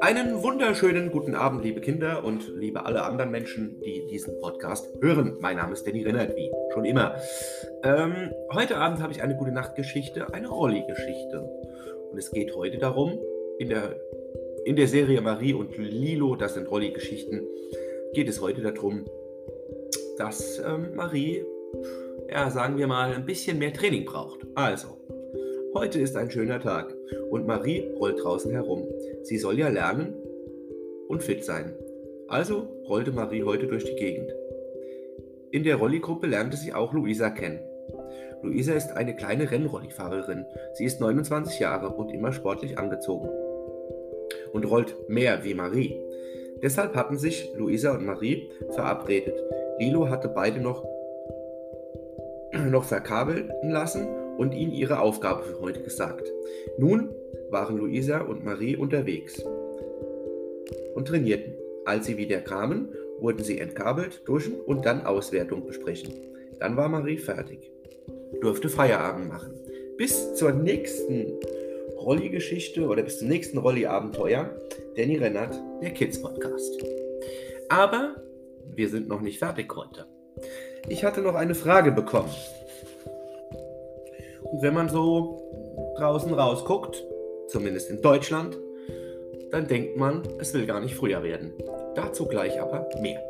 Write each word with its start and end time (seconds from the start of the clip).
Einen 0.00 0.42
wunderschönen 0.42 1.10
guten 1.10 1.34
Abend, 1.34 1.64
liebe 1.64 1.80
Kinder 1.80 2.24
und 2.24 2.52
liebe 2.56 2.84
alle 2.84 3.02
anderen 3.04 3.30
Menschen, 3.30 3.80
die 3.80 4.06
diesen 4.10 4.38
Podcast 4.40 4.90
hören. 5.00 5.38
Mein 5.40 5.56
Name 5.56 5.72
ist 5.72 5.86
Danny 5.86 6.02
Rennert, 6.02 6.36
wie 6.36 6.50
schon 6.74 6.84
immer. 6.84 7.16
Ähm, 7.82 8.30
heute 8.52 8.76
Abend 8.76 9.00
habe 9.00 9.12
ich 9.12 9.22
eine 9.22 9.36
gute 9.36 9.52
Nachtgeschichte, 9.52 10.34
eine 10.34 10.48
Rolli-Geschichte. 10.48 11.40
Und 12.10 12.18
es 12.18 12.30
geht 12.30 12.54
heute 12.54 12.76
darum, 12.76 13.18
in 13.58 13.70
der, 13.70 13.96
in 14.66 14.76
der 14.76 14.88
Serie 14.88 15.22
Marie 15.22 15.54
und 15.54 15.78
Lilo, 15.78 16.36
das 16.36 16.54
sind 16.54 16.70
Rolli-Geschichten, 16.70 17.42
geht 18.12 18.28
es 18.28 18.40
heute 18.40 18.60
darum, 18.60 19.06
dass 20.18 20.58
ähm, 20.58 20.94
Marie, 20.94 21.42
ja, 22.30 22.50
sagen 22.50 22.76
wir 22.76 22.86
mal, 22.86 23.14
ein 23.14 23.24
bisschen 23.24 23.58
mehr 23.58 23.72
Training 23.72 24.04
braucht. 24.04 24.46
Also, 24.54 24.98
Heute 25.78 26.00
ist 26.00 26.16
ein 26.16 26.28
schöner 26.28 26.58
Tag 26.58 26.92
und 27.30 27.46
Marie 27.46 27.88
rollt 28.00 28.20
draußen 28.20 28.50
herum. 28.50 28.82
Sie 29.22 29.38
soll 29.38 29.60
ja 29.60 29.68
lernen 29.68 30.12
und 31.06 31.22
fit 31.22 31.44
sein. 31.44 31.72
Also 32.26 32.66
rollte 32.88 33.12
Marie 33.12 33.44
heute 33.44 33.68
durch 33.68 33.84
die 33.84 33.94
Gegend. 33.94 34.28
In 35.52 35.62
der 35.62 35.76
Rolligruppe 35.76 36.26
lernte 36.26 36.56
sie 36.56 36.74
auch 36.74 36.92
Luisa 36.92 37.30
kennen. 37.30 37.60
Luisa 38.42 38.72
ist 38.72 38.90
eine 38.90 39.14
kleine 39.14 39.52
Rennrollifahrerin. 39.52 40.46
Sie 40.74 40.84
ist 40.84 41.00
29 41.00 41.60
Jahre 41.60 41.90
und 41.90 42.10
immer 42.10 42.32
sportlich 42.32 42.76
angezogen. 42.76 43.28
Und 44.52 44.68
rollt 44.68 44.96
mehr 45.08 45.44
wie 45.44 45.54
Marie. 45.54 45.96
Deshalb 46.60 46.96
hatten 46.96 47.18
sich 47.18 47.52
Luisa 47.54 47.94
und 47.94 48.04
Marie 48.04 48.50
verabredet. 48.70 49.40
Lilo 49.78 50.08
hatte 50.08 50.28
beide 50.28 50.58
noch, 50.58 50.84
noch 52.52 52.82
verkabeln 52.82 53.52
lassen 53.62 54.08
und 54.38 54.54
ihnen 54.54 54.72
ihre 54.72 55.00
Aufgabe 55.00 55.42
für 55.42 55.60
heute 55.60 55.82
gesagt. 55.82 56.32
Nun 56.78 57.10
waren 57.50 57.76
Luisa 57.76 58.20
und 58.20 58.44
Marie 58.44 58.76
unterwegs 58.76 59.42
und 60.94 61.08
trainierten. 61.08 61.54
Als 61.84 62.06
sie 62.06 62.16
wieder 62.16 62.40
kamen, 62.40 62.88
wurden 63.18 63.42
sie 63.42 63.58
entkabelt, 63.58 64.22
duschen 64.26 64.54
und 64.60 64.86
dann 64.86 65.04
Auswertung 65.04 65.66
besprechen. 65.66 66.14
Dann 66.60 66.76
war 66.76 66.88
Marie 66.88 67.18
fertig, 67.18 67.70
durfte 68.40 68.68
Feierabend 68.68 69.28
machen. 69.28 69.54
Bis 69.96 70.34
zur 70.34 70.52
nächsten 70.52 71.32
Rolli-Geschichte 71.98 72.86
oder 72.86 73.02
bis 73.02 73.18
zum 73.18 73.28
nächsten 73.28 73.58
Rolli-Abenteuer, 73.58 74.50
Danny 74.96 75.16
Rennert, 75.16 75.60
der 75.82 75.90
Kids 75.90 76.22
Podcast. 76.22 76.80
Aber 77.68 78.16
wir 78.74 78.88
sind 78.88 79.08
noch 79.08 79.20
nicht 79.20 79.38
fertig 79.38 79.74
heute. 79.74 80.06
Ich 80.88 81.04
hatte 81.04 81.20
noch 81.20 81.34
eine 81.34 81.54
Frage 81.54 81.90
bekommen. 81.90 82.30
Und 84.42 84.62
wenn 84.62 84.74
man 84.74 84.88
so 84.88 85.42
draußen 85.98 86.32
rausguckt, 86.32 87.04
zumindest 87.48 87.90
in 87.90 88.02
Deutschland, 88.02 88.58
dann 89.50 89.66
denkt 89.66 89.96
man, 89.96 90.22
es 90.38 90.52
will 90.54 90.66
gar 90.66 90.80
nicht 90.80 90.94
früher 90.94 91.22
werden. 91.22 91.52
Dazu 91.94 92.26
gleich 92.26 92.60
aber 92.60 92.88
mehr. 93.00 93.22